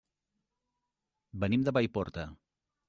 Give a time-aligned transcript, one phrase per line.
[1.45, 2.29] Venim de Paiporta.